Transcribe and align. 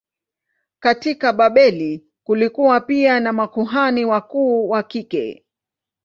Katika 0.79 1.33
Babeli 1.33 2.05
kulikuwa 2.23 2.81
pia 2.81 3.19
na 3.19 3.33
makuhani 3.33 4.05
wakuu 4.05 4.69
wa 4.69 4.83
kike. 4.83 5.45